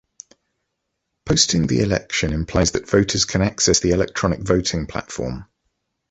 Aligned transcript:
Posting 1.27 1.67
the 1.67 1.81
election 1.81 2.33
implies 2.33 2.71
that 2.71 2.89
voters 2.89 3.23
can 3.25 3.43
access 3.43 3.81
the 3.81 3.91
electronic 3.91 4.39
voting 4.39 4.87
platform. 4.87 5.45